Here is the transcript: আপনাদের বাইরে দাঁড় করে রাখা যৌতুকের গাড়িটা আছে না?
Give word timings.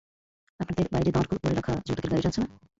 আপনাদের 0.59 0.85
বাইরে 0.93 1.09
দাঁড় 1.11 1.27
করে 1.31 1.55
রাখা 1.55 1.73
যৌতুকের 1.87 2.11
গাড়িটা 2.11 2.29
আছে 2.31 2.39
না? 2.41 2.47